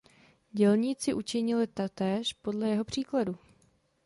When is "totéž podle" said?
1.67-2.69